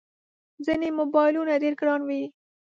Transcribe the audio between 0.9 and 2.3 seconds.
موبایلونه ډېر ګران وي.